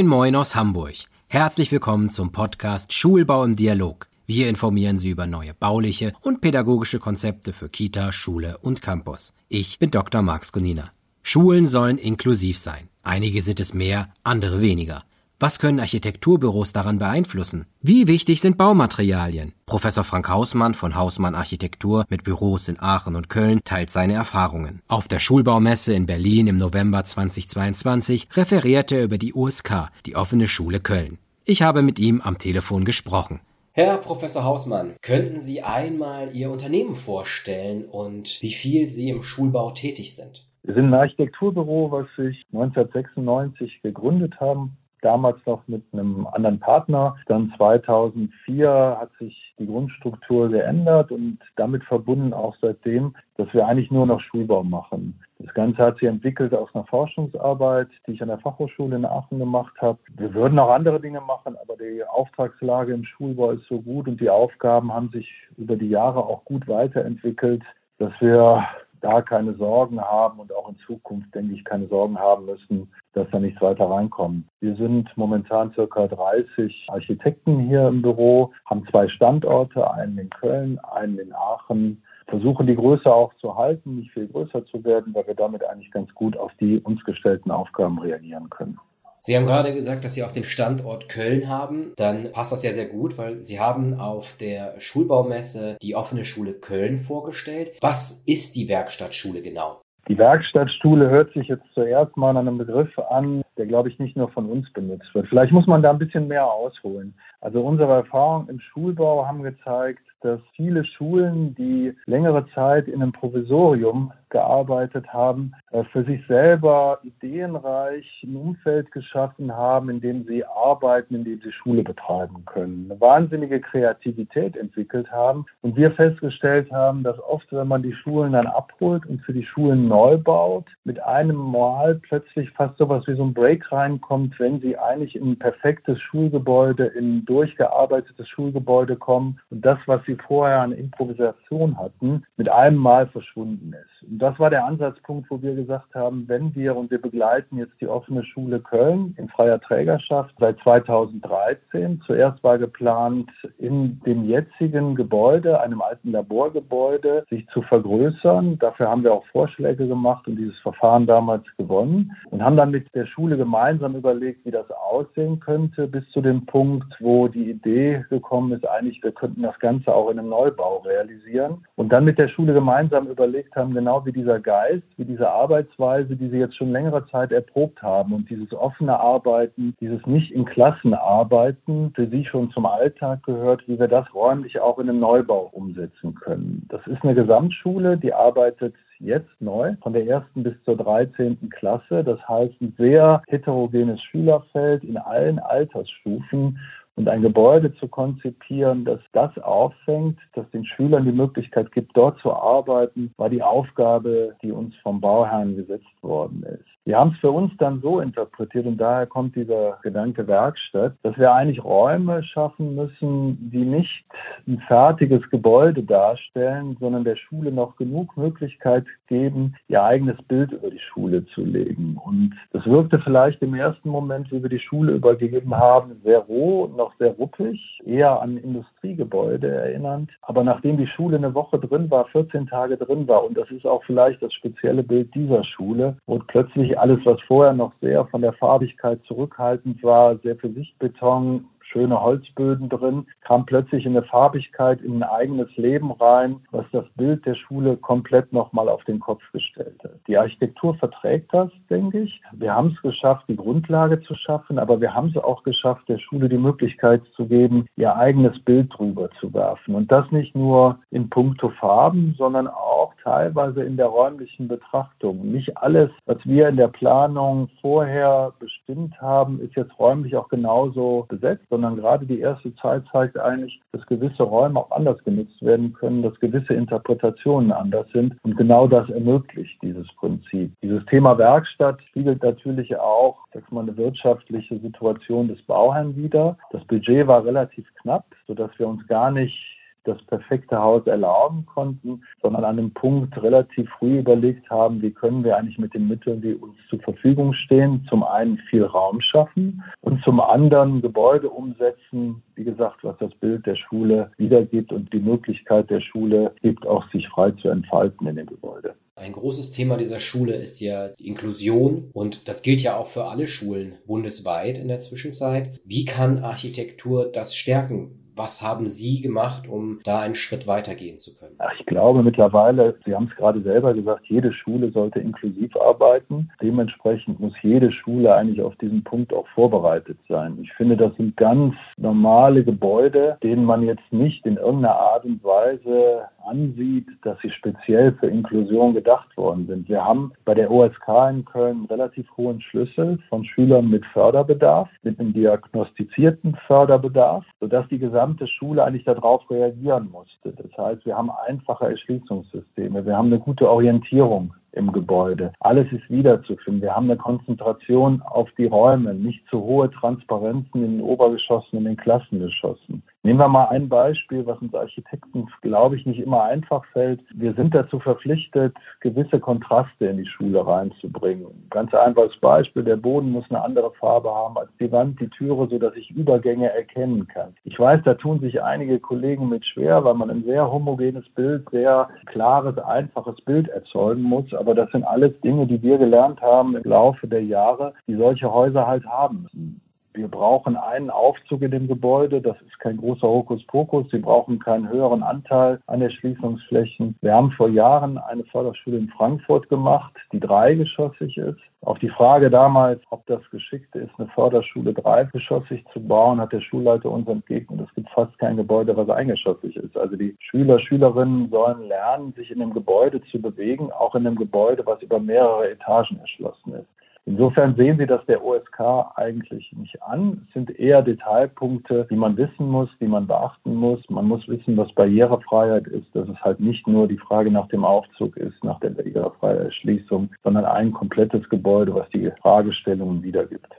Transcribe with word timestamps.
Moin 0.00 0.06
Moin 0.06 0.36
aus 0.36 0.54
Hamburg. 0.54 0.94
Herzlich 1.26 1.70
willkommen 1.72 2.08
zum 2.08 2.32
Podcast 2.32 2.94
Schulbau 2.94 3.44
im 3.44 3.54
Dialog. 3.54 4.08
Wir 4.26 4.48
informieren 4.48 4.98
Sie 4.98 5.10
über 5.10 5.26
neue 5.26 5.52
bauliche 5.52 6.14
und 6.22 6.40
pädagogische 6.40 6.98
Konzepte 6.98 7.52
für 7.52 7.68
Kita, 7.68 8.10
Schule 8.10 8.56
und 8.62 8.80
Campus. 8.80 9.34
Ich 9.50 9.78
bin 9.78 9.90
Dr. 9.90 10.22
Max 10.22 10.52
Gunina. 10.52 10.90
Schulen 11.22 11.66
sollen 11.66 11.98
inklusiv 11.98 12.56
sein. 12.56 12.88
Einige 13.02 13.42
sind 13.42 13.60
es 13.60 13.74
mehr, 13.74 14.10
andere 14.22 14.62
weniger. 14.62 15.04
Was 15.42 15.58
können 15.58 15.80
Architekturbüros 15.80 16.74
daran 16.74 16.98
beeinflussen? 16.98 17.64
Wie 17.80 18.06
wichtig 18.08 18.42
sind 18.42 18.58
Baumaterialien? 18.58 19.54
Professor 19.64 20.04
Frank 20.04 20.28
Hausmann 20.28 20.74
von 20.74 20.94
Hausmann 20.94 21.34
Architektur 21.34 22.04
mit 22.10 22.24
Büros 22.24 22.68
in 22.68 22.78
Aachen 22.78 23.16
und 23.16 23.30
Köln 23.30 23.62
teilt 23.64 23.88
seine 23.88 24.12
Erfahrungen. 24.12 24.82
Auf 24.86 25.08
der 25.08 25.18
Schulbaumesse 25.18 25.94
in 25.94 26.04
Berlin 26.04 26.46
im 26.46 26.58
November 26.58 27.02
2022 27.04 28.28
referierte 28.36 28.96
er 28.96 29.04
über 29.04 29.16
die 29.16 29.32
USK, 29.32 29.88
die 30.04 30.14
offene 30.14 30.46
Schule 30.46 30.78
Köln. 30.78 31.16
Ich 31.46 31.62
habe 31.62 31.80
mit 31.80 31.98
ihm 31.98 32.20
am 32.20 32.36
Telefon 32.36 32.84
gesprochen. 32.84 33.40
Herr 33.72 33.96
Professor 33.96 34.44
Hausmann, 34.44 34.96
könnten 35.00 35.40
Sie 35.40 35.62
einmal 35.62 36.36
Ihr 36.36 36.50
Unternehmen 36.50 36.96
vorstellen 36.96 37.86
und 37.86 38.36
wie 38.42 38.52
viel 38.52 38.90
Sie 38.90 39.08
im 39.08 39.22
Schulbau 39.22 39.70
tätig 39.70 40.14
sind? 40.14 40.44
Wir 40.62 40.74
sind 40.74 40.88
ein 40.88 40.94
Architekturbüro, 41.00 41.90
was 41.90 42.08
sich 42.18 42.44
1996 42.52 43.80
gegründet 43.80 44.38
haben 44.38 44.76
damals 45.02 45.38
noch 45.46 45.66
mit 45.66 45.82
einem 45.92 46.26
anderen 46.26 46.60
Partner. 46.60 47.16
Dann 47.26 47.52
2004 47.56 48.96
hat 49.00 49.10
sich 49.18 49.54
die 49.58 49.66
Grundstruktur 49.66 50.48
geändert 50.48 51.10
und 51.12 51.38
damit 51.56 51.84
verbunden 51.84 52.32
auch 52.32 52.56
seitdem, 52.60 53.14
dass 53.36 53.52
wir 53.52 53.66
eigentlich 53.66 53.90
nur 53.90 54.06
noch 54.06 54.20
Schulbau 54.20 54.62
machen. 54.62 55.18
Das 55.38 55.54
Ganze 55.54 55.78
hat 55.78 55.98
sich 55.98 56.08
entwickelt 56.08 56.54
aus 56.54 56.68
einer 56.74 56.84
Forschungsarbeit, 56.84 57.88
die 58.06 58.12
ich 58.12 58.22
an 58.22 58.28
der 58.28 58.38
Fachhochschule 58.38 58.96
in 58.96 59.06
Aachen 59.06 59.38
gemacht 59.38 59.74
habe. 59.80 59.98
Wir 60.16 60.34
würden 60.34 60.58
auch 60.58 60.70
andere 60.70 61.00
Dinge 61.00 61.20
machen, 61.20 61.56
aber 61.62 61.76
die 61.76 62.04
Auftragslage 62.04 62.92
im 62.92 63.04
Schulbau 63.04 63.52
ist 63.52 63.66
so 63.68 63.80
gut 63.80 64.06
und 64.06 64.20
die 64.20 64.30
Aufgaben 64.30 64.92
haben 64.92 65.08
sich 65.08 65.32
über 65.56 65.76
die 65.76 65.88
Jahre 65.88 66.24
auch 66.24 66.44
gut 66.44 66.68
weiterentwickelt, 66.68 67.62
dass 67.98 68.12
wir 68.20 68.66
da 69.00 69.22
keine 69.22 69.54
Sorgen 69.54 70.00
haben 70.00 70.40
und 70.40 70.54
auch 70.54 70.68
in 70.68 70.78
Zukunft, 70.86 71.34
denke 71.34 71.54
ich, 71.54 71.64
keine 71.64 71.86
Sorgen 71.88 72.18
haben 72.18 72.46
müssen, 72.46 72.90
dass 73.12 73.28
da 73.30 73.38
nichts 73.38 73.60
weiter 73.60 73.90
reinkommt. 73.90 74.44
Wir 74.60 74.74
sind 74.76 75.08
momentan 75.16 75.72
circa 75.74 76.06
30 76.06 76.86
Architekten 76.88 77.58
hier 77.60 77.88
im 77.88 78.02
Büro, 78.02 78.52
haben 78.66 78.86
zwei 78.90 79.08
Standorte, 79.08 79.90
einen 79.90 80.18
in 80.18 80.30
Köln, 80.30 80.78
einen 80.80 81.18
in 81.18 81.32
Aachen, 81.32 82.02
versuchen 82.26 82.66
die 82.66 82.76
Größe 82.76 83.12
auch 83.12 83.34
zu 83.34 83.56
halten, 83.56 83.96
nicht 83.96 84.12
viel 84.12 84.28
größer 84.28 84.64
zu 84.66 84.84
werden, 84.84 85.14
weil 85.14 85.26
wir 85.26 85.34
damit 85.34 85.64
eigentlich 85.64 85.90
ganz 85.90 86.12
gut 86.14 86.36
auf 86.36 86.52
die 86.60 86.78
uns 86.78 87.04
gestellten 87.04 87.50
Aufgaben 87.50 87.98
reagieren 87.98 88.48
können. 88.50 88.78
Sie 89.22 89.36
haben 89.36 89.44
gerade 89.44 89.74
gesagt, 89.74 90.02
dass 90.04 90.14
Sie 90.14 90.24
auch 90.24 90.32
den 90.32 90.44
Standort 90.44 91.10
Köln 91.10 91.46
haben. 91.46 91.92
Dann 91.96 92.32
passt 92.32 92.52
das 92.52 92.62
ja 92.62 92.72
sehr 92.72 92.86
gut, 92.86 93.18
weil 93.18 93.42
Sie 93.42 93.60
haben 93.60 94.00
auf 94.00 94.38
der 94.38 94.80
Schulbaumesse 94.80 95.76
die 95.82 95.94
offene 95.94 96.24
Schule 96.24 96.54
Köln 96.54 96.96
vorgestellt. 96.96 97.72
Was 97.82 98.22
ist 98.24 98.56
die 98.56 98.68
Werkstattschule 98.70 99.42
genau? 99.42 99.82
Die 100.08 100.16
Werkstattschule 100.16 101.10
hört 101.10 101.34
sich 101.34 101.48
jetzt 101.48 101.66
zuerst 101.74 102.16
mal 102.16 102.30
an 102.30 102.48
einem 102.48 102.56
Begriff 102.56 102.98
an, 102.98 103.42
der, 103.58 103.66
glaube 103.66 103.90
ich, 103.90 103.98
nicht 103.98 104.16
nur 104.16 104.30
von 104.30 104.50
uns 104.50 104.72
benutzt 104.72 105.14
wird. 105.14 105.28
Vielleicht 105.28 105.52
muss 105.52 105.66
man 105.66 105.82
da 105.82 105.90
ein 105.90 105.98
bisschen 105.98 106.26
mehr 106.26 106.46
ausholen. 106.50 107.14
Also 107.42 107.60
unsere 107.60 107.92
Erfahrungen 107.92 108.48
im 108.48 108.58
Schulbau 108.58 109.26
haben 109.26 109.42
gezeigt, 109.42 110.02
dass 110.22 110.40
viele 110.56 110.84
Schulen, 110.84 111.54
die 111.54 111.94
längere 112.06 112.46
Zeit 112.54 112.88
in 112.88 113.02
einem 113.02 113.12
Provisorium 113.12 114.12
gearbeitet 114.30 115.12
haben, 115.12 115.52
äh, 115.72 115.84
für 115.84 116.04
sich 116.04 116.26
selber 116.26 116.98
ideenreich 117.02 118.22
ein 118.24 118.36
Umfeld 118.36 118.90
geschaffen 118.92 119.52
haben, 119.52 119.90
in 119.90 120.00
dem 120.00 120.24
sie 120.26 120.44
arbeiten, 120.44 121.14
in 121.14 121.24
dem 121.24 121.40
sie 121.40 121.52
Schule 121.52 121.82
betreiben 121.82 122.44
können. 122.46 122.88
Eine 122.90 123.00
wahnsinnige 123.00 123.60
Kreativität 123.60 124.56
entwickelt 124.56 125.10
haben. 125.10 125.46
Und 125.62 125.76
wir 125.76 125.92
festgestellt 125.92 126.70
haben, 126.72 127.02
dass 127.02 127.18
oft, 127.20 127.52
wenn 127.52 127.68
man 127.68 127.82
die 127.82 127.94
Schulen 127.94 128.32
dann 128.32 128.46
abholt 128.46 129.06
und 129.06 129.20
für 129.22 129.32
die 129.32 129.44
Schulen 129.44 129.88
neu 129.88 130.16
baut, 130.16 130.66
mit 130.84 131.02
einem 131.02 131.36
Mal 131.36 131.96
plötzlich 131.96 132.50
fast 132.50 132.78
sowas 132.78 133.06
wie 133.06 133.14
so 133.14 133.24
ein 133.24 133.34
Break 133.34 133.70
reinkommt, 133.72 134.38
wenn 134.38 134.60
sie 134.60 134.76
eigentlich 134.78 135.16
in 135.16 135.32
ein 135.32 135.38
perfektes 135.38 136.00
Schulgebäude, 136.00 136.86
in 136.86 137.18
ein 137.18 137.24
durchgearbeitetes 137.24 138.28
Schulgebäude 138.28 138.96
kommen 138.96 139.40
und 139.50 139.64
das, 139.64 139.78
was 139.86 140.04
sie 140.06 140.16
vorher 140.16 140.60
an 140.60 140.72
Improvisation 140.72 141.78
hatten, 141.78 142.24
mit 142.36 142.48
einem 142.48 142.76
Mal 142.76 143.06
verschwunden 143.08 143.72
ist. 143.72 144.08
Und 144.08 144.19
das 144.20 144.38
war 144.38 144.50
der 144.50 144.64
Ansatzpunkt, 144.64 145.30
wo 145.30 145.40
wir 145.40 145.54
gesagt 145.54 145.94
haben, 145.94 146.28
wenn 146.28 146.54
wir, 146.54 146.76
und 146.76 146.90
wir 146.90 147.00
begleiten 147.00 147.56
jetzt 147.56 147.80
die 147.80 147.88
offene 147.88 148.22
Schule 148.24 148.60
Köln 148.60 149.14
in 149.16 149.28
freier 149.28 149.60
Trägerschaft 149.60 150.34
seit 150.38 150.58
2013. 150.60 152.02
Zuerst 152.06 152.42
war 152.44 152.58
geplant, 152.58 153.30
in 153.58 154.00
dem 154.04 154.24
jetzigen 154.24 154.94
Gebäude, 154.94 155.60
einem 155.60 155.80
alten 155.80 156.12
Laborgebäude, 156.12 157.24
sich 157.30 157.46
zu 157.48 157.62
vergrößern. 157.62 158.58
Dafür 158.58 158.88
haben 158.88 159.02
wir 159.02 159.14
auch 159.14 159.24
Vorschläge 159.26 159.88
gemacht 159.88 160.28
und 160.28 160.36
dieses 160.36 160.58
Verfahren 160.58 161.06
damals 161.06 161.44
gewonnen 161.56 162.12
und 162.30 162.42
haben 162.42 162.56
dann 162.56 162.70
mit 162.70 162.94
der 162.94 163.06
Schule 163.06 163.36
gemeinsam 163.36 163.96
überlegt, 163.96 164.44
wie 164.44 164.50
das 164.50 164.70
aussehen 164.70 165.40
könnte, 165.40 165.86
bis 165.86 166.08
zu 166.10 166.20
dem 166.20 166.44
Punkt, 166.46 166.94
wo 167.00 167.28
die 167.28 167.50
Idee 167.50 168.04
gekommen 168.10 168.52
ist, 168.52 168.68
eigentlich, 168.68 169.02
wir 169.02 169.12
könnten 169.12 169.42
das 169.42 169.58
Ganze 169.60 169.94
auch 169.94 170.10
in 170.10 170.18
einem 170.18 170.28
Neubau 170.28 170.78
realisieren 170.78 171.64
und 171.76 171.90
dann 171.90 172.04
mit 172.04 172.18
der 172.18 172.28
Schule 172.28 172.52
gemeinsam 172.52 173.06
überlegt 173.06 173.56
haben, 173.56 173.72
genau 173.72 174.04
wie 174.04 174.09
dieser 174.12 174.40
Geist, 174.40 174.84
wie 174.96 175.04
diese 175.04 175.30
Arbeitsweise, 175.30 176.16
die 176.16 176.28
sie 176.28 176.38
jetzt 176.38 176.56
schon 176.56 176.72
längere 176.72 177.06
Zeit 177.08 177.32
erprobt 177.32 177.82
haben 177.82 178.12
und 178.12 178.30
dieses 178.30 178.52
offene 178.52 178.98
Arbeiten, 178.98 179.74
dieses 179.80 180.04
nicht 180.06 180.32
in 180.32 180.44
Klassen 180.44 180.94
arbeiten, 180.94 181.92
für 181.94 182.06
sie 182.08 182.24
schon 182.24 182.50
zum 182.50 182.66
Alltag 182.66 183.22
gehört, 183.24 183.66
wie 183.68 183.78
wir 183.78 183.88
das 183.88 184.12
räumlich 184.14 184.60
auch 184.60 184.78
in 184.78 184.88
einem 184.88 185.00
Neubau 185.00 185.50
umsetzen 185.52 186.14
können. 186.14 186.66
Das 186.68 186.86
ist 186.86 187.02
eine 187.02 187.14
Gesamtschule, 187.14 187.96
die 187.96 188.12
arbeitet 188.12 188.74
jetzt 189.00 189.30
neu 189.40 189.74
von 189.82 189.92
der 189.92 190.06
ersten 190.06 190.42
bis 190.42 190.54
zur 190.64 190.76
13. 190.76 191.50
Klasse. 191.50 192.04
Das 192.04 192.20
heißt, 192.28 192.54
ein 192.60 192.74
sehr 192.78 193.22
heterogenes 193.28 194.00
Schülerfeld 194.02 194.84
in 194.84 194.96
allen 194.98 195.38
Altersstufen 195.38 196.58
und 197.00 197.08
ein 197.08 197.22
Gebäude 197.22 197.74
zu 197.76 197.88
konzipieren, 197.88 198.84
das 198.84 199.00
das 199.12 199.36
auffängt, 199.38 200.18
das 200.34 200.48
den 200.50 200.66
Schülern 200.66 201.06
die 201.06 201.12
Möglichkeit 201.12 201.72
gibt, 201.72 201.96
dort 201.96 202.20
zu 202.20 202.30
arbeiten, 202.30 203.14
war 203.16 203.30
die 203.30 203.42
Aufgabe, 203.42 204.36
die 204.42 204.52
uns 204.52 204.76
vom 204.82 205.00
Bauherrn 205.00 205.56
gesetzt 205.56 206.02
worden 206.02 206.42
ist. 206.42 206.79
Wir 206.90 206.98
haben 206.98 207.12
es 207.14 207.20
für 207.20 207.30
uns 207.30 207.52
dann 207.56 207.80
so 207.80 208.00
interpretiert 208.00 208.66
und 208.66 208.76
daher 208.76 209.06
kommt 209.06 209.36
dieser 209.36 209.78
Gedanke 209.82 210.26
Werkstatt, 210.26 210.94
dass 211.02 211.16
wir 211.16 211.32
eigentlich 211.32 211.64
Räume 211.64 212.22
schaffen 212.24 212.74
müssen, 212.74 213.50
die 213.50 213.64
nicht 213.64 214.04
ein 214.46 214.58
fertiges 214.66 215.22
Gebäude 215.30 215.82
darstellen, 215.82 216.76
sondern 216.80 217.04
der 217.04 217.16
Schule 217.16 217.52
noch 217.52 217.76
genug 217.76 218.16
Möglichkeit 218.16 218.84
geben, 219.06 219.54
ihr 219.68 219.82
eigenes 219.82 220.20
Bild 220.22 220.52
über 220.52 220.68
die 220.68 220.80
Schule 220.80 221.24
zu 221.26 221.44
legen. 221.44 221.96
Und 222.04 222.34
das 222.52 222.66
wirkte 222.66 222.98
vielleicht 222.98 223.40
im 223.40 223.54
ersten 223.54 223.88
Moment, 223.88 224.30
wie 224.30 224.42
wir 224.42 224.50
die 224.50 224.58
Schule 224.58 224.92
übergegeben 224.92 225.56
haben, 225.56 226.00
sehr 226.04 226.18
roh, 226.18 226.66
noch 226.66 226.90
noch 226.90 226.98
sehr 226.98 227.12
ruppig, 227.12 227.80
eher 227.84 228.20
an 228.20 228.36
Industriegebäude 228.36 229.48
erinnernd. 229.48 230.10
Aber 230.22 230.44
nachdem 230.44 230.76
die 230.76 230.86
Schule 230.86 231.16
eine 231.16 231.34
Woche 231.34 231.58
drin 231.58 231.90
war, 231.90 232.06
14 232.06 232.46
Tage 232.46 232.76
drin 232.76 233.06
war, 233.08 233.24
und 233.24 233.36
das 233.36 233.50
ist 233.50 233.66
auch 233.66 233.82
vielleicht 233.84 234.22
das 234.22 234.32
spezielle 234.32 234.82
Bild 234.82 235.14
dieser 235.14 235.44
Schule, 235.44 235.96
wo 236.06 236.18
plötzlich 236.18 236.78
alles, 236.80 237.00
was 237.04 237.20
vorher 237.22 237.52
noch 237.52 237.72
sehr 237.80 238.06
von 238.06 238.22
der 238.22 238.32
Farbigkeit 238.32 239.00
zurückhaltend 239.04 239.82
war, 239.82 240.16
sehr 240.18 240.36
viel 240.36 240.54
Sichtbeton, 240.54 241.46
schöne 241.70 242.00
Holzböden 242.00 242.68
drin, 242.68 243.06
kam 243.20 243.46
plötzlich 243.46 243.86
in 243.86 243.96
eine 243.96 244.04
Farbigkeit, 244.04 244.80
in 244.80 244.96
ein 244.96 245.02
eigenes 245.02 245.56
Leben 245.56 245.92
rein, 245.92 246.40
was 246.50 246.64
das 246.72 246.84
Bild 246.96 247.24
der 247.26 247.34
Schule 247.34 247.76
komplett 247.76 248.32
nochmal 248.32 248.68
auf 248.68 248.84
den 248.84 249.00
Kopf 249.00 249.22
gestellt 249.32 249.78
hat. 249.84 249.92
Die 250.06 250.18
Architektur 250.18 250.74
verträgt 250.74 251.32
das, 251.32 251.50
denke 251.68 252.00
ich. 252.00 252.20
Wir 252.32 252.54
haben 252.54 252.72
es 252.74 252.82
geschafft, 252.82 253.26
die 253.28 253.36
Grundlage 253.36 254.00
zu 254.02 254.14
schaffen, 254.14 254.58
aber 254.58 254.80
wir 254.80 254.94
haben 254.94 255.12
es 255.14 255.22
auch 255.22 255.42
geschafft, 255.42 255.88
der 255.88 255.98
Schule 255.98 256.28
die 256.28 256.38
Möglichkeit 256.38 257.02
zu 257.14 257.26
geben, 257.26 257.66
ihr 257.76 257.94
eigenes 257.94 258.38
Bild 258.40 258.72
drüber 258.76 259.08
zu 259.20 259.32
werfen. 259.32 259.74
Und 259.74 259.92
das 259.92 260.10
nicht 260.10 260.34
nur 260.34 260.78
in 260.90 261.08
puncto 261.08 261.50
Farben, 261.50 262.14
sondern 262.18 262.48
auch 262.48 262.94
teilweise 263.02 263.62
in 263.62 263.76
der 263.76 263.86
räumlichen 263.86 264.48
Betrachtung. 264.48 265.30
Nicht 265.32 265.56
alles, 265.56 265.90
was 266.06 266.18
wir 266.24 266.48
in 266.48 266.56
der 266.56 266.68
Planung 266.68 267.48
vorher 267.60 268.32
bestimmt 268.38 269.00
haben, 269.00 269.40
ist 269.40 269.56
jetzt 269.56 269.78
räumlich 269.78 270.16
auch 270.16 270.28
genauso 270.28 271.06
besetzt, 271.08 271.44
sondern 271.50 271.76
gerade 271.76 272.06
die 272.06 272.20
erste 272.20 272.54
Zeit 272.56 272.84
zeigt 272.92 273.18
eigentlich, 273.18 273.60
dass 273.72 273.86
gewisse 273.86 274.22
Räume 274.22 274.60
auch 274.60 274.70
anders 274.70 275.02
genutzt 275.04 275.40
werden 275.42 275.72
können, 275.72 276.02
dass 276.02 276.18
gewisse 276.20 276.54
Interpretationen 276.54 277.52
anders 277.52 277.86
sind. 277.92 278.16
Und 278.22 278.36
genau 278.36 278.66
das 278.66 278.88
ermöglicht 278.90 279.60
dieses 279.62 279.86
Prinzip. 279.96 280.52
Dieses 280.62 280.84
Thema 280.86 281.16
Werkstatt 281.18 281.80
spiegelt 281.88 282.22
natürlich 282.22 282.76
auch, 282.76 283.18
sag 283.32 283.50
mal, 283.52 283.62
eine 283.62 283.76
wirtschaftliche 283.76 284.58
Situation 284.58 285.28
des 285.28 285.40
Bauherrn 285.42 285.96
wider. 285.96 286.36
Das 286.50 286.64
Budget 286.64 287.06
war 287.06 287.24
relativ 287.24 287.66
knapp, 287.82 288.04
sodass 288.26 288.50
wir 288.58 288.68
uns 288.68 288.86
gar 288.86 289.10
nicht 289.10 289.59
das 289.84 290.02
perfekte 290.06 290.58
Haus 290.58 290.86
erlauben 290.86 291.46
konnten, 291.46 292.02
sondern 292.22 292.44
an 292.44 292.58
einem 292.58 292.72
Punkt 292.72 293.20
relativ 293.22 293.68
früh 293.78 293.98
überlegt 293.98 294.48
haben, 294.50 294.82
wie 294.82 294.90
können 294.90 295.24
wir 295.24 295.36
eigentlich 295.36 295.58
mit 295.58 295.74
den 295.74 295.88
Mitteln, 295.88 296.20
die 296.20 296.34
uns 296.34 296.56
zur 296.68 296.80
Verfügung 296.80 297.32
stehen, 297.32 297.86
zum 297.88 298.02
einen 298.02 298.38
viel 298.50 298.64
Raum 298.64 299.00
schaffen 299.00 299.62
und 299.80 300.02
zum 300.04 300.20
anderen 300.20 300.82
Gebäude 300.82 301.30
umsetzen, 301.30 302.22
wie 302.34 302.44
gesagt, 302.44 302.82
was 302.82 302.96
das 302.98 303.14
Bild 303.16 303.46
der 303.46 303.56
Schule 303.56 304.10
wiedergibt 304.16 304.72
und 304.72 304.92
die 304.92 305.00
Möglichkeit 305.00 305.70
der 305.70 305.80
Schule 305.80 306.34
gibt, 306.42 306.66
auch 306.66 306.90
sich 306.90 307.08
frei 307.08 307.30
zu 307.32 307.48
entfalten 307.48 308.06
in 308.06 308.16
dem 308.16 308.26
Gebäude. 308.26 308.74
Ein 309.00 309.12
großes 309.12 309.52
Thema 309.52 309.78
dieser 309.78 309.98
Schule 309.98 310.34
ist 310.34 310.60
ja 310.60 310.88
die 310.88 311.08
Inklusion 311.08 311.88
und 311.94 312.28
das 312.28 312.42
gilt 312.42 312.60
ja 312.60 312.76
auch 312.76 312.86
für 312.86 313.06
alle 313.06 313.28
Schulen 313.28 313.78
bundesweit 313.86 314.58
in 314.58 314.68
der 314.68 314.80
Zwischenzeit. 314.80 315.58
Wie 315.64 315.86
kann 315.86 316.22
Architektur 316.22 317.10
das 317.10 317.34
stärken? 317.34 318.09
Was 318.14 318.42
haben 318.42 318.66
Sie 318.66 319.00
gemacht, 319.00 319.48
um 319.48 319.80
da 319.84 320.00
einen 320.00 320.14
Schritt 320.14 320.46
weitergehen 320.46 320.98
zu 320.98 321.16
können? 321.16 321.36
Ach, 321.38 321.52
ich 321.58 321.66
glaube 321.66 322.02
mittlerweile, 322.02 322.76
Sie 322.84 322.94
haben 322.94 323.08
es 323.10 323.16
gerade 323.16 323.40
selber 323.42 323.74
gesagt, 323.74 324.06
jede 324.06 324.32
Schule 324.32 324.70
sollte 324.72 325.00
inklusiv 325.00 325.56
arbeiten. 325.56 326.30
Dementsprechend 326.42 327.20
muss 327.20 327.32
jede 327.42 327.72
Schule 327.72 328.14
eigentlich 328.14 328.42
auf 328.42 328.56
diesen 328.56 328.84
Punkt 328.84 329.12
auch 329.12 329.26
vorbereitet 329.28 329.98
sein. 330.08 330.38
Ich 330.42 330.52
finde, 330.54 330.76
das 330.76 330.94
sind 330.96 331.16
ganz 331.16 331.54
normale 331.76 332.44
Gebäude, 332.44 333.18
denen 333.22 333.44
man 333.44 333.62
jetzt 333.62 333.92
nicht 333.92 334.26
in 334.26 334.36
irgendeiner 334.36 334.76
Art 334.76 335.04
und 335.04 335.22
Weise 335.24 336.08
ansieht, 336.30 336.86
dass 337.02 337.18
sie 337.20 337.30
speziell 337.30 337.92
für 337.92 338.06
Inklusion 338.06 338.74
gedacht 338.74 339.16
worden 339.16 339.46
sind. 339.46 339.68
Wir 339.68 339.84
haben 339.84 340.12
bei 340.24 340.34
der 340.34 340.50
OSK 340.50 340.88
in 341.10 341.24
Köln 341.24 341.58
einen 341.58 341.66
relativ 341.66 342.06
hohen 342.16 342.40
Schlüssel 342.40 342.98
von 343.08 343.24
Schülern 343.24 343.68
mit 343.68 343.84
Förderbedarf, 343.86 344.68
mit 344.82 344.98
einem 344.98 345.12
diagnostizierten 345.12 346.36
Förderbedarf, 346.46 347.24
sodass 347.40 347.66
die 347.68 347.78
gesamte 347.78 348.26
Schule 348.26 348.64
eigentlich 348.64 348.84
darauf 348.84 349.28
reagieren 349.30 349.90
musste. 349.90 350.32
Das 350.32 350.56
heißt, 350.56 350.86
wir 350.86 350.96
haben 350.96 351.10
einfache 351.26 351.66
Erschließungssysteme, 351.66 352.86
wir 352.86 352.96
haben 352.96 353.08
eine 353.08 353.18
gute 353.18 353.50
Orientierung 353.50 354.32
im 354.52 354.72
Gebäude. 354.72 355.32
Alles 355.40 355.70
ist 355.72 355.88
wiederzufinden. 355.90 356.62
Wir 356.62 356.74
haben 356.74 356.90
eine 356.90 356.96
Konzentration 356.96 358.02
auf 358.02 358.28
die 358.36 358.46
Räume, 358.46 358.94
nicht 358.94 359.26
zu 359.28 359.40
hohe 359.40 359.70
Transparenzen 359.70 360.64
in 360.64 360.78
den 360.78 360.82
Obergeschossen, 360.82 361.58
in 361.58 361.64
den 361.64 361.76
Klassengeschossen. 361.76 362.82
Nehmen 363.02 363.18
wir 363.18 363.28
mal 363.28 363.46
ein 363.46 363.66
Beispiel, 363.70 364.26
was 364.26 364.38
uns 364.42 364.54
Architekten, 364.54 365.26
glaube 365.40 365.74
ich, 365.74 365.86
nicht 365.86 366.00
immer 366.00 366.24
einfach 366.24 366.62
fällt. 366.66 367.00
Wir 367.14 367.32
sind 367.32 367.54
dazu 367.54 367.78
verpflichtet, 367.78 368.54
gewisse 368.80 369.18
Kontraste 369.18 369.86
in 369.86 369.96
die 369.96 370.06
Schule 370.06 370.46
reinzubringen. 370.46 371.48
Ganz 371.48 371.72
einfaches 371.72 372.14
Beispiel, 372.20 372.62
der 372.62 372.76
Boden 372.76 373.10
muss 373.10 373.24
eine 373.30 373.42
andere 373.42 373.72
Farbe 373.72 374.10
haben 374.14 374.36
als 374.36 374.50
die 374.60 374.70
Wand, 374.70 375.00
die 375.00 375.08
Türe, 375.08 375.48
sodass 375.48 375.74
ich 375.76 375.90
Übergänge 375.90 376.52
erkennen 376.52 377.08
kann. 377.08 377.34
Ich 377.44 377.58
weiß, 377.58 377.80
da 377.84 377.94
tun 377.94 378.20
sich 378.20 378.42
einige 378.42 378.78
Kollegen 378.78 379.30
mit 379.30 379.46
schwer, 379.46 379.82
weil 379.82 379.94
man 379.94 380.10
ein 380.10 380.24
sehr 380.24 380.52
homogenes 380.52 381.08
Bild, 381.14 381.48
sehr 381.50 381.88
klares, 382.04 382.58
einfaches 382.58 383.18
Bild 383.22 383.48
erzeugen 383.48 384.02
muss. 384.02 384.34
Aber 384.34 384.54
das 384.54 384.70
sind 384.72 384.84
alles 384.84 385.18
Dinge, 385.22 385.46
die 385.46 385.62
wir 385.62 385.78
gelernt 385.78 386.20
haben 386.20 386.54
im 386.54 386.64
Laufe 386.64 387.08
der 387.08 387.24
Jahre, 387.24 387.72
die 387.86 387.96
solche 387.96 388.30
Häuser 388.30 388.66
halt 388.66 388.84
haben 388.84 389.22
müssen. 389.22 389.62
Wir 390.00 390.08
brauchen 390.08 390.56
einen 390.56 390.88
Aufzug 390.88 391.42
in 391.42 391.50
dem 391.50 391.68
Gebäude. 391.68 392.22
Das 392.22 392.40
ist 392.40 392.58
kein 392.58 392.78
großer 392.78 393.06
Hokuspokus. 393.06 393.90
Sie 393.90 393.98
brauchen 393.98 394.38
keinen 394.38 394.66
höheren 394.70 395.02
Anteil 395.02 395.60
an 395.66 395.82
Erschließungsflächen. 395.82 396.96
Wir 397.02 397.12
haben 397.12 397.32
vor 397.32 397.50
Jahren 397.50 397.98
eine 397.98 398.24
Förderschule 398.24 398.78
in 398.78 398.88
Frankfurt 398.88 399.50
gemacht, 399.50 399.92
die 400.10 400.18
dreigeschossig 400.18 401.18
ist. 401.18 401.38
Auf 401.60 401.78
die 401.80 401.90
Frage 401.90 402.30
damals, 402.30 402.80
ob 402.88 403.04
das 403.08 403.20
geschickt 403.30 403.76
ist, 403.76 403.90
eine 403.98 404.08
Förderschule 404.14 404.72
dreigeschossig 404.72 405.62
zu 405.74 405.86
bauen, 405.86 406.18
hat 406.18 406.32
der 406.32 406.40
Schulleiter 406.40 406.90
uns 406.90 407.06
entgegnet, 407.06 407.60
es 407.68 407.74
gibt 407.74 407.90
fast 407.90 408.18
kein 408.18 408.38
Gebäude, 408.38 408.74
was 408.74 408.88
eingeschossig 408.88 409.54
ist. 409.56 409.76
Also 409.76 409.96
die 409.96 410.16
Schüler, 410.20 410.58
Schülerinnen 410.60 411.28
sollen 411.28 411.68
lernen, 411.68 412.14
sich 412.14 412.30
in 412.30 412.40
einem 412.40 412.54
Gebäude 412.54 413.02
zu 413.12 413.20
bewegen, 413.20 413.70
auch 413.72 413.94
in 413.94 414.06
einem 414.06 414.16
Gebäude, 414.16 414.64
was 414.64 414.80
über 414.80 414.98
mehrere 414.98 415.50
Etagen 415.50 415.98
erschlossen 415.98 416.54
ist. 416.54 416.79
Insofern 417.10 417.56
sehen 417.56 417.76
Sie 417.76 417.86
das 417.86 418.06
der 418.06 418.24
OSK 418.24 418.60
eigentlich 418.94 419.52
nicht 419.56 419.82
an. 419.82 420.24
Es 420.28 420.34
sind 420.34 420.56
eher 420.60 420.80
Detailpunkte, 420.80 421.88
die 421.90 421.96
man 421.96 422.16
wissen 422.16 422.46
muss, 422.48 422.68
die 422.80 422.86
man 422.86 423.08
beachten 423.08 423.56
muss. 423.56 423.80
Man 423.90 424.06
muss 424.06 424.28
wissen, 424.28 424.56
was 424.56 424.72
Barrierefreiheit 424.74 425.66
ist, 425.66 425.92
dass 425.92 426.08
es 426.08 426.16
halt 426.20 426.38
nicht 426.38 426.68
nur 426.68 426.86
die 426.86 426.98
Frage 426.98 427.32
nach 427.32 427.48
dem 427.48 427.64
Aufzug 427.64 428.16
ist, 428.16 428.44
nach 428.44 428.60
der 428.60 428.70
barrierefreien 428.70 429.46
Erschließung, 429.46 430.10
sondern 430.22 430.44
ein 430.44 430.72
komplettes 430.72 431.28
Gebäude, 431.28 431.74
was 431.74 431.88
die 431.88 432.12
Fragestellungen 432.22 433.02
wiedergibt. 433.02 433.56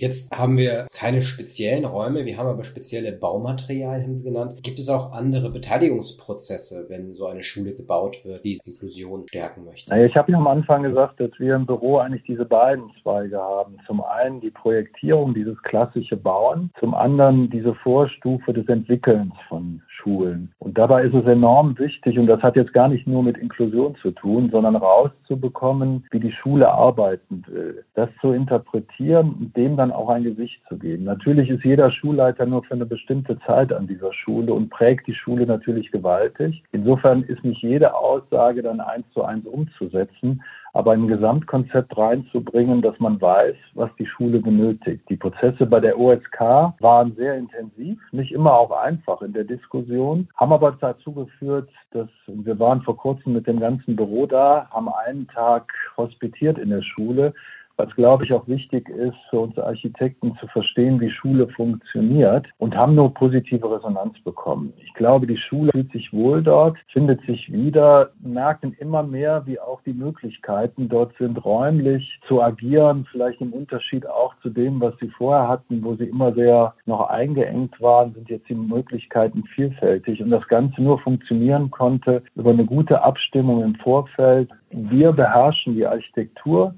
Jetzt 0.00 0.30
haben 0.30 0.56
wir 0.56 0.86
keine 0.92 1.22
speziellen 1.22 1.84
Räume, 1.84 2.24
wir 2.24 2.38
haben 2.38 2.46
aber 2.46 2.62
spezielle 2.62 3.10
Baumaterialien, 3.10 4.04
haben 4.04 4.16
Sie 4.16 4.30
genannt. 4.30 4.62
Gibt 4.62 4.78
es 4.78 4.88
auch 4.88 5.12
andere 5.12 5.50
Beteiligungsprozesse, 5.50 6.86
wenn 6.88 7.16
so 7.16 7.26
eine 7.26 7.42
Schule 7.42 7.74
gebaut 7.74 8.24
wird, 8.24 8.44
die 8.44 8.60
Inklusion 8.64 9.26
stärken 9.28 9.64
möchte? 9.64 9.90
Naja, 9.90 10.06
ich 10.06 10.16
habe 10.16 10.30
ja 10.30 10.38
am 10.38 10.46
Anfang 10.46 10.84
gesagt, 10.84 11.18
dass 11.18 11.30
wir 11.38 11.56
im 11.56 11.66
Büro 11.66 11.98
eigentlich 11.98 12.22
diese 12.28 12.44
beiden 12.44 12.84
Zweige 13.02 13.38
haben. 13.38 13.78
Zum 13.88 14.00
einen 14.04 14.40
die 14.40 14.50
Projektierung, 14.50 15.34
dieses 15.34 15.60
klassische 15.62 16.16
Bauen, 16.16 16.70
zum 16.78 16.94
anderen 16.94 17.50
diese 17.50 17.74
Vorstufe 17.74 18.52
des 18.52 18.68
Entwickelns 18.68 19.34
von 19.48 19.82
Schulen. 19.98 20.52
Und 20.58 20.78
dabei 20.78 21.04
ist 21.04 21.14
es 21.14 21.24
enorm 21.26 21.78
wichtig, 21.78 22.18
und 22.18 22.26
das 22.26 22.42
hat 22.42 22.56
jetzt 22.56 22.72
gar 22.72 22.88
nicht 22.88 23.06
nur 23.06 23.22
mit 23.22 23.36
Inklusion 23.36 23.96
zu 23.96 24.10
tun, 24.12 24.48
sondern 24.50 24.76
rauszubekommen, 24.76 26.06
wie 26.10 26.20
die 26.20 26.32
Schule 26.32 26.70
arbeiten 26.70 27.42
will. 27.46 27.84
Das 27.94 28.08
zu 28.20 28.32
interpretieren 28.32 29.34
und 29.40 29.56
dem 29.56 29.76
dann 29.76 29.92
auch 29.92 30.08
ein 30.08 30.24
Gesicht 30.24 30.60
zu 30.68 30.78
geben. 30.78 31.04
Natürlich 31.04 31.50
ist 31.50 31.64
jeder 31.64 31.90
Schulleiter 31.90 32.46
nur 32.46 32.62
für 32.64 32.74
eine 32.74 32.86
bestimmte 32.86 33.38
Zeit 33.40 33.72
an 33.72 33.86
dieser 33.86 34.12
Schule 34.12 34.52
und 34.52 34.70
prägt 34.70 35.06
die 35.06 35.14
Schule 35.14 35.46
natürlich 35.46 35.90
gewaltig. 35.90 36.62
Insofern 36.72 37.22
ist 37.22 37.44
nicht 37.44 37.62
jede 37.62 37.94
Aussage 37.94 38.62
dann 38.62 38.80
eins 38.80 39.06
zu 39.12 39.24
eins 39.24 39.46
umzusetzen, 39.46 40.42
aber 40.78 40.92
ein 40.92 41.08
Gesamtkonzept 41.08 41.98
reinzubringen, 41.98 42.82
dass 42.82 42.96
man 43.00 43.20
weiß, 43.20 43.56
was 43.74 43.90
die 43.98 44.06
Schule 44.06 44.38
benötigt. 44.38 45.02
Die 45.08 45.16
Prozesse 45.16 45.66
bei 45.66 45.80
der 45.80 45.98
OSK 45.98 46.40
waren 46.78 47.16
sehr 47.16 47.36
intensiv, 47.36 47.98
nicht 48.12 48.30
immer 48.30 48.52
auch 48.52 48.70
einfach 48.70 49.20
in 49.22 49.32
der 49.32 49.42
Diskussion, 49.42 50.28
haben 50.36 50.52
aber 50.52 50.78
dazu 50.80 51.10
geführt, 51.10 51.68
dass 51.90 52.06
wir 52.28 52.60
waren 52.60 52.82
vor 52.82 52.96
kurzem 52.96 53.32
mit 53.32 53.48
dem 53.48 53.58
ganzen 53.58 53.96
Büro 53.96 54.26
da, 54.26 54.68
haben 54.70 54.88
einen 54.88 55.26
Tag 55.26 55.72
hospitiert 55.96 56.58
in 56.58 56.70
der 56.70 56.82
Schule 56.82 57.34
was 57.78 57.94
glaube 57.94 58.24
ich 58.24 58.32
auch 58.32 58.46
wichtig 58.48 58.88
ist 58.88 59.16
für 59.30 59.38
uns 59.38 59.56
Architekten 59.56 60.36
zu 60.40 60.48
verstehen, 60.48 61.00
wie 61.00 61.10
Schule 61.10 61.46
funktioniert 61.48 62.46
und 62.58 62.76
haben 62.76 62.96
nur 62.96 63.14
positive 63.14 63.70
Resonanz 63.70 64.18
bekommen. 64.24 64.72
Ich 64.78 64.92
glaube, 64.94 65.28
die 65.28 65.36
Schule 65.36 65.70
fühlt 65.70 65.92
sich 65.92 66.12
wohl 66.12 66.42
dort, 66.42 66.76
findet 66.92 67.24
sich 67.24 67.50
wieder, 67.52 68.10
merken 68.20 68.76
immer 68.80 69.04
mehr, 69.04 69.46
wie 69.46 69.60
auch 69.60 69.80
die 69.82 69.92
Möglichkeiten 69.92 70.88
dort 70.88 71.16
sind, 71.18 71.42
räumlich 71.44 72.20
zu 72.26 72.42
agieren, 72.42 73.06
vielleicht 73.12 73.40
im 73.40 73.52
Unterschied 73.52 74.06
auch 74.08 74.34
zu 74.42 74.50
dem, 74.50 74.80
was 74.80 74.94
sie 75.00 75.10
vorher 75.10 75.46
hatten, 75.46 75.84
wo 75.84 75.94
sie 75.94 76.06
immer 76.06 76.34
sehr 76.34 76.74
noch 76.86 77.08
eingeengt 77.08 77.80
waren, 77.80 78.12
sind 78.12 78.28
jetzt 78.28 78.48
die 78.48 78.56
Möglichkeiten 78.56 79.44
vielfältig 79.54 80.20
und 80.20 80.30
das 80.30 80.46
Ganze 80.48 80.82
nur 80.82 80.98
funktionieren 80.98 81.70
konnte 81.70 82.24
über 82.34 82.50
eine 82.50 82.64
gute 82.64 83.02
Abstimmung 83.02 83.62
im 83.62 83.76
Vorfeld. 83.76 84.50
Wir 84.70 85.12
beherrschen 85.12 85.76
die 85.76 85.86
Architektur 85.86 86.74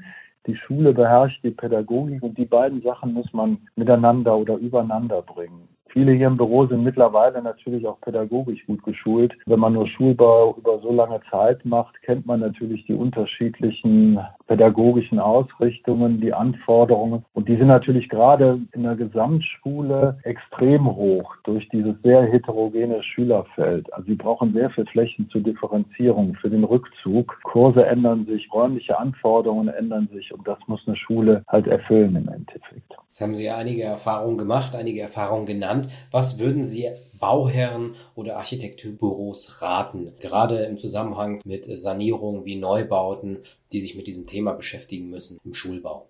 die 0.50 0.56
Schule 0.56 0.92
beherrscht 0.92 1.44
die 1.44 1.52
Pädagogik 1.52 2.24
und 2.24 2.36
die 2.36 2.44
beiden 2.44 2.82
Sachen 2.82 3.12
muss 3.12 3.32
man 3.32 3.58
miteinander 3.76 4.36
oder 4.36 4.56
übereinander 4.56 5.22
bringen. 5.22 5.68
Viele 5.92 6.12
hier 6.12 6.28
im 6.28 6.36
Büro 6.36 6.66
sind 6.66 6.84
mittlerweile 6.84 7.42
natürlich 7.42 7.86
auch 7.86 8.00
pädagogisch 8.00 8.64
gut 8.66 8.82
geschult. 8.84 9.32
Wenn 9.46 9.58
man 9.58 9.72
nur 9.72 9.88
Schulbau 9.88 10.54
über 10.56 10.78
so 10.78 10.92
lange 10.92 11.20
Zeit 11.30 11.64
macht, 11.64 12.00
kennt 12.02 12.26
man 12.26 12.40
natürlich 12.40 12.84
die 12.86 12.94
unterschiedlichen 12.94 14.20
pädagogischen 14.46 15.18
Ausrichtungen, 15.18 16.20
die 16.20 16.32
Anforderungen. 16.32 17.24
Und 17.34 17.48
die 17.48 17.56
sind 17.56 17.66
natürlich 17.66 18.08
gerade 18.08 18.60
in 18.72 18.84
der 18.84 18.94
Gesamtschule 18.94 20.18
extrem 20.22 20.86
hoch 20.86 21.34
durch 21.44 21.68
dieses 21.70 21.94
sehr 22.02 22.22
heterogene 22.22 23.02
Schülerfeld. 23.02 23.92
Also 23.92 24.06
sie 24.06 24.14
brauchen 24.14 24.52
sehr 24.52 24.70
viel 24.70 24.86
Flächen 24.86 25.28
zur 25.30 25.40
Differenzierung, 25.40 26.34
für 26.34 26.50
den 26.50 26.64
Rückzug. 26.64 27.38
Kurse 27.42 27.84
ändern 27.84 28.26
sich, 28.26 28.52
räumliche 28.52 28.98
Anforderungen 28.98 29.68
ändern 29.68 30.08
sich 30.12 30.32
und 30.32 30.46
das 30.46 30.58
muss 30.66 30.86
eine 30.86 30.96
Schule 30.96 31.42
halt 31.48 31.66
erfüllen 31.66 32.16
im 32.16 32.28
Endeffekt. 32.28 32.89
Jetzt 33.10 33.20
haben 33.20 33.34
Sie 33.34 33.44
ja 33.44 33.56
einige 33.56 33.82
Erfahrungen 33.82 34.38
gemacht, 34.38 34.76
einige 34.76 35.00
Erfahrungen 35.00 35.44
genannt. 35.44 35.88
Was 36.12 36.38
würden 36.38 36.64
Sie 36.64 36.88
Bauherren 37.18 37.96
oder 38.14 38.38
Architekturbüros 38.38 39.60
raten, 39.60 40.14
gerade 40.20 40.64
im 40.64 40.78
Zusammenhang 40.78 41.40
mit 41.44 41.66
Sanierungen 41.80 42.44
wie 42.44 42.56
Neubauten, 42.56 43.40
die 43.72 43.80
sich 43.80 43.96
mit 43.96 44.06
diesem 44.06 44.26
Thema 44.26 44.52
beschäftigen 44.52 45.10
müssen 45.10 45.38
im 45.44 45.54
Schulbau? 45.54 46.09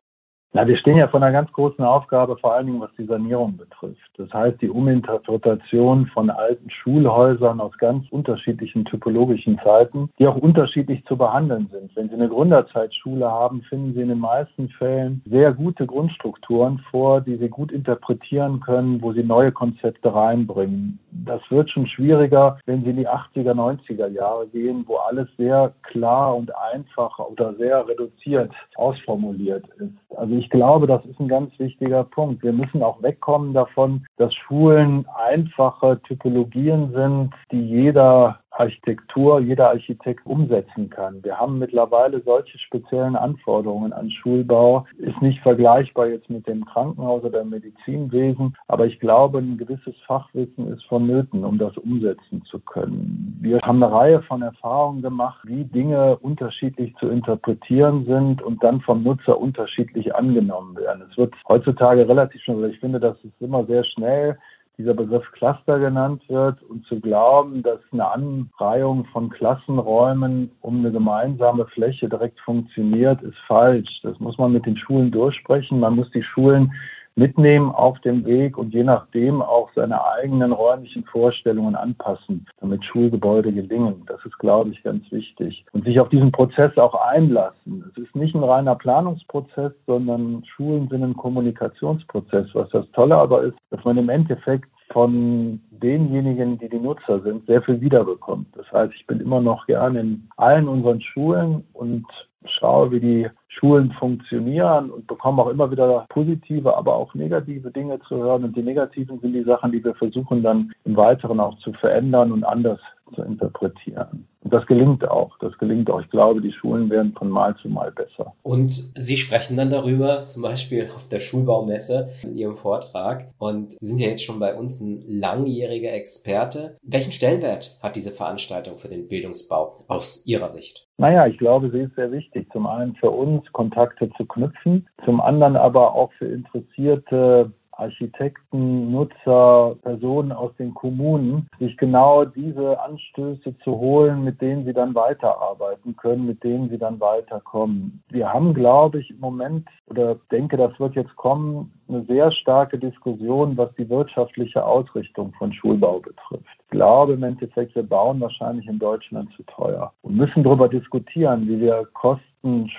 Na, 0.52 0.66
wir 0.66 0.76
stehen 0.76 0.96
ja 0.96 1.06
vor 1.06 1.22
einer 1.22 1.30
ganz 1.30 1.52
großen 1.52 1.84
Aufgabe, 1.84 2.36
vor 2.36 2.54
allen 2.54 2.66
Dingen 2.66 2.80
was 2.80 2.90
die 2.98 3.04
Sanierung 3.04 3.56
betrifft. 3.56 4.10
Das 4.16 4.32
heißt, 4.32 4.60
die 4.60 4.68
Uminterpretation 4.68 6.06
von 6.08 6.28
alten 6.28 6.68
Schulhäusern 6.68 7.60
aus 7.60 7.78
ganz 7.78 8.04
unterschiedlichen 8.10 8.84
typologischen 8.84 9.60
Zeiten, 9.62 10.10
die 10.18 10.26
auch 10.26 10.36
unterschiedlich 10.36 11.04
zu 11.04 11.16
behandeln 11.16 11.70
sind. 11.70 11.94
Wenn 11.94 12.08
Sie 12.08 12.16
eine 12.16 12.28
Gründerzeitschule 12.28 13.30
haben, 13.30 13.62
finden 13.62 13.94
Sie 13.94 14.00
in 14.00 14.08
den 14.08 14.18
meisten 14.18 14.68
Fällen 14.70 15.22
sehr 15.24 15.52
gute 15.52 15.86
Grundstrukturen 15.86 16.80
vor, 16.90 17.20
die 17.20 17.36
Sie 17.36 17.48
gut 17.48 17.70
interpretieren 17.70 18.58
können, 18.58 19.00
wo 19.02 19.12
Sie 19.12 19.22
neue 19.22 19.52
Konzepte 19.52 20.12
reinbringen. 20.12 20.98
das 21.12 21.42
wird 21.50 21.70
schon 21.70 21.86
schwieriger, 21.86 22.58
wenn 22.66 22.82
Sie 22.82 22.90
in 22.90 22.96
die 22.96 23.08
80er, 23.08 23.54
90er 23.54 24.08
Jahre 24.08 24.48
gehen, 24.48 24.82
wo 24.88 24.96
alles 24.96 25.28
sehr 25.36 25.72
klar 25.82 26.34
und 26.34 26.50
einfach 26.74 27.20
oder 27.20 27.54
sehr 27.54 27.86
reduziert 27.86 28.50
ausformuliert 28.74 29.64
ist. 29.78 29.94
Also 30.16 30.39
ich 30.40 30.48
glaube, 30.48 30.86
das 30.86 31.04
ist 31.04 31.20
ein 31.20 31.28
ganz 31.28 31.56
wichtiger 31.58 32.02
Punkt. 32.02 32.42
Wir 32.42 32.54
müssen 32.54 32.82
auch 32.82 33.02
wegkommen 33.02 33.52
davon, 33.52 34.06
dass 34.16 34.34
Schulen 34.34 35.04
einfache 35.14 36.00
Typologien 36.02 36.92
sind, 36.94 37.34
die 37.52 37.60
jeder 37.60 38.39
Architektur 38.50 39.40
jeder 39.40 39.70
Architekt 39.70 40.26
umsetzen 40.26 40.90
kann. 40.90 41.22
Wir 41.22 41.38
haben 41.38 41.58
mittlerweile 41.58 42.20
solche 42.22 42.58
speziellen 42.58 43.16
Anforderungen 43.16 43.92
an 43.92 44.10
Schulbau. 44.10 44.86
Ist 44.98 45.20
nicht 45.22 45.40
vergleichbar 45.40 46.08
jetzt 46.08 46.28
mit 46.28 46.46
dem 46.46 46.64
Krankenhaus 46.64 47.24
oder 47.24 47.40
dem 47.40 47.50
Medizinwesen, 47.50 48.56
aber 48.68 48.86
ich 48.86 48.98
glaube, 49.00 49.38
ein 49.38 49.56
gewisses 49.56 49.94
Fachwissen 50.06 50.72
ist 50.72 50.84
vonnöten, 50.84 51.44
um 51.44 51.58
das 51.58 51.76
umsetzen 51.76 52.42
zu 52.44 52.58
können. 52.58 53.38
Wir 53.40 53.60
haben 53.62 53.82
eine 53.82 53.92
Reihe 53.92 54.22
von 54.22 54.42
Erfahrungen 54.42 55.02
gemacht, 55.02 55.40
wie 55.44 55.64
Dinge 55.64 56.18
unterschiedlich 56.18 56.94
zu 56.96 57.08
interpretieren 57.08 58.04
sind 58.04 58.42
und 58.42 58.62
dann 58.62 58.80
vom 58.80 59.02
Nutzer 59.02 59.38
unterschiedlich 59.38 60.14
angenommen 60.14 60.76
werden. 60.76 61.02
Es 61.10 61.16
wird 61.16 61.34
heutzutage 61.48 62.08
relativ 62.08 62.42
schnell, 62.42 62.70
ich 62.70 62.80
finde, 62.80 63.00
das 63.00 63.16
ist 63.24 63.40
immer 63.40 63.64
sehr 63.64 63.84
schnell 63.84 64.38
dieser 64.78 64.94
Begriff 64.94 65.30
Cluster 65.32 65.78
genannt 65.78 66.22
wird 66.28 66.62
und 66.62 66.86
zu 66.86 67.00
glauben, 67.00 67.62
dass 67.62 67.80
eine 67.92 68.10
Anreihung 68.10 69.04
von 69.06 69.28
Klassenräumen 69.28 70.50
um 70.60 70.78
eine 70.78 70.90
gemeinsame 70.90 71.66
Fläche 71.66 72.08
direkt 72.08 72.40
funktioniert, 72.40 73.22
ist 73.22 73.38
falsch. 73.46 74.00
Das 74.02 74.18
muss 74.20 74.38
man 74.38 74.52
mit 74.52 74.64
den 74.66 74.76
Schulen 74.76 75.10
durchsprechen. 75.10 75.80
Man 75.80 75.96
muss 75.96 76.10
die 76.12 76.22
Schulen 76.22 76.72
mitnehmen 77.20 77.70
auf 77.70 78.00
dem 78.00 78.24
Weg 78.24 78.56
und 78.56 78.72
je 78.72 78.82
nachdem 78.82 79.42
auch 79.42 79.68
seine 79.74 80.02
eigenen 80.02 80.52
räumlichen 80.52 81.04
Vorstellungen 81.04 81.76
anpassen, 81.76 82.46
damit 82.60 82.82
Schulgebäude 82.82 83.52
gelingen. 83.52 84.02
Das 84.06 84.24
ist, 84.24 84.38
glaube 84.38 84.70
ich, 84.70 84.82
ganz 84.82 85.04
wichtig. 85.12 85.66
Und 85.72 85.84
sich 85.84 86.00
auf 86.00 86.08
diesen 86.08 86.32
Prozess 86.32 86.76
auch 86.78 86.94
einlassen. 86.94 87.84
Es 87.90 88.02
ist 88.02 88.16
nicht 88.16 88.34
ein 88.34 88.42
reiner 88.42 88.74
Planungsprozess, 88.74 89.72
sondern 89.86 90.42
Schulen 90.46 90.88
sind 90.88 91.04
ein 91.04 91.16
Kommunikationsprozess. 91.16 92.48
Was 92.54 92.70
das 92.70 92.90
Tolle 92.92 93.16
aber 93.16 93.42
ist, 93.42 93.58
dass 93.70 93.84
man 93.84 93.98
im 93.98 94.08
Endeffekt 94.08 94.70
von 94.90 95.60
denjenigen, 95.70 96.58
die 96.58 96.68
die 96.68 96.78
Nutzer 96.78 97.20
sind, 97.20 97.46
sehr 97.46 97.62
viel 97.62 97.80
wiederbekommt. 97.82 98.48
Das 98.56 98.70
heißt, 98.72 98.92
ich 98.94 99.06
bin 99.06 99.20
immer 99.20 99.40
noch 99.40 99.66
gerne 99.66 100.00
in 100.00 100.28
allen 100.38 100.68
unseren 100.68 101.00
Schulen 101.02 101.64
und 101.74 102.06
schaue, 102.46 102.90
wie 102.90 103.00
die 103.00 103.30
Schulen 103.48 103.92
funktionieren 103.92 104.90
und 104.90 105.06
bekomme 105.06 105.42
auch 105.42 105.48
immer 105.48 105.70
wieder 105.70 106.06
positive, 106.08 106.76
aber 106.76 106.94
auch 106.94 107.14
negative 107.14 107.70
Dinge 107.70 107.98
zu 108.00 108.16
hören. 108.16 108.44
Und 108.44 108.56
die 108.56 108.62
negativen 108.62 109.20
sind 109.20 109.32
die 109.32 109.42
Sachen, 109.42 109.72
die 109.72 109.84
wir 109.84 109.94
versuchen 109.94 110.42
dann 110.42 110.72
im 110.84 110.96
Weiteren 110.96 111.40
auch 111.40 111.58
zu 111.58 111.72
verändern 111.74 112.32
und 112.32 112.44
anders 112.44 112.80
zu 113.14 113.22
interpretieren. 113.22 114.26
Und 114.42 114.52
das 114.52 114.66
gelingt 114.66 115.06
auch. 115.08 115.36
Das 115.40 115.56
gelingt 115.58 115.90
auch. 115.90 116.00
Ich 116.00 116.10
glaube, 116.10 116.40
die 116.40 116.52
Schulen 116.52 116.88
werden 116.90 117.12
von 117.12 117.28
Mal 117.28 117.56
zu 117.56 117.68
Mal 117.68 117.92
besser. 117.92 118.34
Und 118.42 118.70
Sie 118.94 119.16
sprechen 119.16 119.56
dann 119.56 119.70
darüber, 119.70 120.24
zum 120.24 120.42
Beispiel 120.42 120.90
auf 120.94 121.08
der 121.08 121.20
Schulbaumesse 121.20 122.10
in 122.22 122.36
Ihrem 122.36 122.56
Vortrag. 122.56 123.28
Und 123.38 123.72
Sie 123.72 123.86
sind 123.86 123.98
ja 123.98 124.08
jetzt 124.08 124.24
schon 124.24 124.38
bei 124.38 124.54
uns 124.54 124.80
ein 124.80 125.04
langjähriger 125.06 125.92
Experte. 125.92 126.76
Welchen 126.82 127.12
Stellenwert 127.12 127.78
hat 127.82 127.96
diese 127.96 128.10
Veranstaltung 128.10 128.78
für 128.78 128.88
den 128.88 129.08
Bildungsbau 129.08 129.84
aus 129.88 130.22
Ihrer 130.24 130.48
Sicht? 130.48 130.86
Naja, 131.00 131.26
ich 131.26 131.38
glaube, 131.38 131.70
sie 131.70 131.80
ist 131.80 131.94
sehr 131.94 132.12
wichtig. 132.12 132.46
Zum 132.52 132.66
einen 132.66 132.94
für 132.96 133.10
uns, 133.10 133.50
Kontakte 133.52 134.10
zu 134.18 134.26
knüpfen, 134.26 134.86
zum 135.06 135.22
anderen 135.22 135.56
aber 135.56 135.94
auch 135.94 136.12
für 136.18 136.26
interessierte 136.26 137.52
Architekten, 137.80 138.92
Nutzer, 138.92 139.76
Personen 139.82 140.32
aus 140.32 140.54
den 140.56 140.74
Kommunen, 140.74 141.48
sich 141.58 141.76
genau 141.76 142.24
diese 142.24 142.80
Anstöße 142.80 143.56
zu 143.64 143.78
holen, 143.78 144.24
mit 144.24 144.40
denen 144.40 144.64
sie 144.64 144.72
dann 144.72 144.94
weiterarbeiten 144.94 145.96
können, 145.96 146.26
mit 146.26 146.44
denen 146.44 146.68
sie 146.68 146.78
dann 146.78 147.00
weiterkommen. 147.00 148.02
Wir 148.10 148.32
haben, 148.32 148.54
glaube 148.54 149.00
ich, 149.00 149.10
im 149.10 149.20
Moment 149.20 149.68
oder 149.86 150.16
denke, 150.30 150.56
das 150.56 150.78
wird 150.78 150.94
jetzt 150.94 151.16
kommen, 151.16 151.72
eine 151.88 152.04
sehr 152.04 152.30
starke 152.30 152.78
Diskussion, 152.78 153.56
was 153.56 153.74
die 153.74 153.88
wirtschaftliche 153.88 154.64
Ausrichtung 154.64 155.32
von 155.38 155.52
Schulbau 155.52 155.98
betrifft. 155.98 156.46
Ich 156.64 156.70
glaube 156.70 157.14
im 157.14 157.22
Endeffekt, 157.24 157.74
wir 157.74 157.82
bauen 157.82 158.20
wahrscheinlich 158.20 158.66
in 158.68 158.78
Deutschland 158.78 159.32
zu 159.32 159.42
teuer 159.44 159.92
und 160.02 160.16
müssen 160.16 160.44
darüber 160.44 160.68
diskutieren, 160.68 161.48
wie 161.48 161.60
wir 161.60 161.88
Kosten 161.94 162.29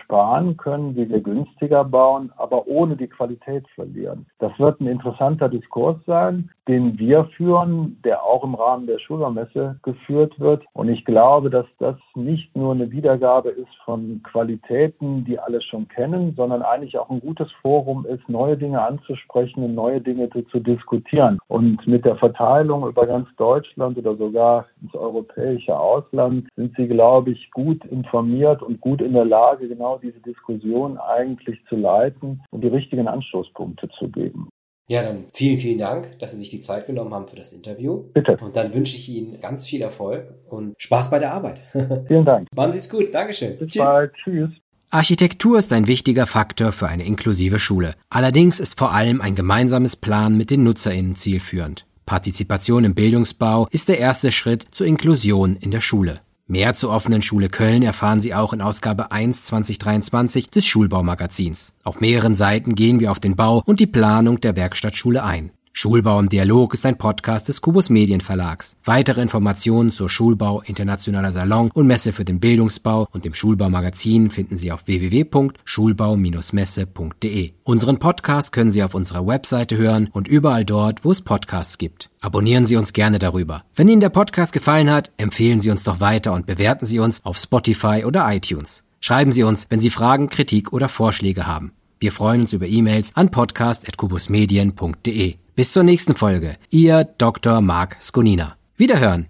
sparen 0.04 0.58
können, 0.58 0.96
wie 0.96 1.08
wir 1.10 1.22
günstiger 1.22 1.84
bauen, 1.84 2.32
aber 2.38 2.68
ohne 2.68 2.96
die 2.96 3.08
Qualität 3.08 3.68
verlieren. 3.76 4.26
Das 4.40 4.58
wird 4.58 4.82
ein 4.82 4.88
interessanter 4.88 5.50
Diskurs 5.50 5.98
sein, 6.06 6.50
den 6.72 6.98
wir 6.98 7.26
führen, 7.36 8.00
der 8.06 8.24
auch 8.24 8.46
im 8.46 8.56
Rahmen 8.56 8.88
der 8.88 8.98
Schulmesse 8.98 9.76
geführt 9.84 10.40
wird. 10.40 10.64
Und 10.72 10.88
ich 10.88 11.04
glaube, 11.04 11.50
dass 11.50 11.66
das 11.80 11.98
nicht 12.16 12.56
nur 12.56 12.74
eine 12.74 12.90
Wiedergabe 12.92 13.50
ist 13.50 13.76
von 13.84 14.22
Qualitäten, 14.24 15.26
die 15.26 15.38
alle 15.38 15.60
schon 15.62 15.90
kennen, 15.90 16.34
sondern 16.38 16.62
eigentlich 16.62 16.98
auch 16.98 17.10
ein 17.10 17.20
gutes 17.20 17.52
Forum 17.62 18.06
ist, 18.06 18.30
neue 18.30 18.56
Dinge 18.56 18.82
anzusprechen 18.82 19.66
und 19.66 19.76
neue 19.76 20.00
Dinge 20.00 20.30
zu, 20.30 20.44
zu 20.44 20.62
diskutieren. 20.62 21.40
Und 21.50 21.86
mit 21.88 22.06
der 22.06 22.16
Verteilung 22.16 22.88
über 22.88 23.06
ganz 23.06 23.28
Deutschland 23.36 23.98
oder 23.98 24.16
sogar 24.16 24.66
ins 24.82 24.96
europäische 24.96 25.78
Ausland 25.78 26.48
sind 26.56 26.74
Sie, 26.78 26.88
glaube 26.88 27.32
ich, 27.32 27.52
gut 27.52 27.84
informiert 27.86 28.64
und 28.64 28.80
gut 28.80 29.02
in 29.02 29.12
der 29.12 29.26
Lage, 29.26 29.68
genau 29.68 29.98
diese 29.98 30.22
Diskussion 30.22 30.98
eigentlich 30.98 31.60
zu 31.68 31.76
leiten 31.76 32.42
und 32.52 32.64
die 32.64 32.70
richtigen 32.70 33.10
Anstoßpunkte 33.10 33.90
zu 34.00 34.08
geben. 34.08 34.48
Ja, 34.88 35.04
dann 35.04 35.26
vielen, 35.34 35.60
vielen 35.60 35.78
Dank, 35.78 36.20
dass 36.20 36.32
Sie 36.32 36.38
sich 36.38 36.50
die 36.50 36.60
Zeit 36.60 36.88
genommen 36.88 37.14
haben 37.14 37.28
für 37.28 37.38
das 37.38 37.54
Interview. 37.54 38.04
Bitte. 38.14 38.38
Und 38.42 38.56
dann 38.56 38.74
wünsche 38.74 38.98
ich 38.98 39.08
Ihnen 39.08 39.40
ganz 39.40 39.66
viel 39.66 39.82
Erfolg 39.82 40.34
und 40.50 40.74
Spaß 40.78 41.10
bei 41.10 41.20
der 41.20 41.34
Arbeit. 41.34 41.62
Vielen 42.08 42.26
Dank. 42.26 42.48
Machen 42.54 42.74
Sie 42.74 42.80
es 42.80 42.90
gut. 42.90 43.14
Dankeschön. 43.14 43.58
Bis 43.58 43.70
Tschüss. 43.70 43.82
bald. 43.82 44.14
Tschüss. 44.16 44.50
Architektur 44.90 45.58
ist 45.58 45.72
ein 45.72 45.88
wichtiger 45.88 46.28
Faktor 46.28 46.74
für 46.74 46.90
eine 46.90 47.06
inklusive 47.06 47.60
Schule. 47.60 47.96
Allerdings 48.10 48.60
ist 48.60 48.78
vor 48.78 48.92
allem 48.92 49.22
ein 49.22 49.36
gemeinsames 49.36 49.96
Plan 49.96 50.36
mit 50.36 50.52
den 50.52 50.64
NutzerInnen 50.64 51.16
zielführend. 51.16 51.86
Partizipation 52.06 52.84
im 52.84 52.94
Bildungsbau 52.94 53.68
ist 53.72 53.88
der 53.88 54.00
erste 54.00 54.34
Schritt 54.34 54.66
zur 54.72 54.88
Inklusion 54.88 55.56
in 55.56 55.72
der 55.72 55.80
Schule. 55.80 56.20
Mehr 56.52 56.76
zur 56.76 56.90
offenen 56.90 57.22
Schule 57.22 57.48
Köln 57.48 57.82
erfahren 57.82 58.20
Sie 58.20 58.34
auch 58.34 58.52
in 58.52 58.60
Ausgabe 58.60 59.14
1 59.14 59.46
2023 59.46 60.50
des 60.50 60.66
Schulbaumagazins. 60.66 61.72
Auf 61.86 62.02
mehreren 62.02 62.36
Seiten 62.36 62.76
gehen 62.76 63.00
wir 63.00 63.12
auf 63.12 63.22
den 63.22 63.38
Bau 63.38 63.64
und 63.66 63.80
die 63.80 63.88
Planung 63.88 64.42
der 64.42 64.58
Werkstattschule 64.58 65.24
ein. 65.24 65.52
Schulbau 65.74 66.20
im 66.20 66.28
Dialog 66.28 66.74
ist 66.74 66.86
ein 66.86 66.98
Podcast 66.98 67.48
des 67.48 67.62
Kubus 67.62 67.90
Medienverlags. 67.90 68.76
Weitere 68.84 69.22
Informationen 69.22 69.90
zur 69.90 70.10
Schulbau 70.10 70.60
Internationaler 70.62 71.32
Salon 71.32 71.72
und 71.74 71.88
Messe 71.88 72.12
für 72.12 72.26
den 72.26 72.42
Bildungsbau 72.42 73.08
und 73.12 73.24
dem 73.24 73.34
Schulbaumagazin 73.34 74.32
finden 74.32 74.58
Sie 74.58 74.74
auf 74.74 74.86
www.schulbau-messe.de. 74.86 77.54
Unseren 77.64 78.00
Podcast 78.00 78.52
können 78.52 78.72
Sie 78.72 78.84
auf 78.84 78.94
unserer 78.94 79.26
Webseite 79.26 79.78
hören 79.78 80.10
und 80.12 80.28
überall 80.28 80.66
dort, 80.66 81.06
wo 81.06 81.12
es 81.12 81.22
Podcasts 81.22 81.78
gibt. 81.78 82.10
Abonnieren 82.20 82.66
Sie 82.66 82.76
uns 82.76 82.92
gerne 82.92 83.18
darüber. 83.18 83.64
Wenn 83.74 83.88
Ihnen 83.88 84.02
der 84.02 84.10
Podcast 84.10 84.52
gefallen 84.52 84.92
hat, 84.92 85.14
empfehlen 85.16 85.62
Sie 85.62 85.72
uns 85.72 85.86
doch 85.86 86.02
weiter 86.02 86.34
und 86.34 86.48
bewerten 86.48 86.86
Sie 86.86 87.00
uns 87.00 87.24
auf 87.26 87.38
Spotify 87.38 88.04
oder 88.06 88.30
iTunes. 88.32 88.84
Schreiben 89.00 89.32
Sie 89.32 89.44
uns, 89.44 89.68
wenn 89.70 89.80
Sie 89.80 89.90
Fragen, 89.90 90.28
Kritik 90.28 90.74
oder 90.74 90.90
Vorschläge 90.90 91.48
haben. 91.48 91.72
Wir 91.98 92.12
freuen 92.12 92.42
uns 92.42 92.52
über 92.52 92.68
E-Mails 92.68 93.16
an 93.16 93.32
podcast.kubusmedien.de. 93.32 95.38
Bis 95.62 95.74
zur 95.74 95.84
nächsten 95.84 96.16
Folge. 96.16 96.58
Ihr 96.72 97.04
Dr. 97.04 97.62
Marc 97.62 97.98
Skonina. 98.02 98.56
Wiederhören. 98.78 99.28